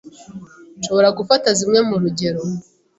Nshobora 0.79 1.09
gufata 1.17 1.47
zimwe 1.59 1.79
murugero? 1.89 2.41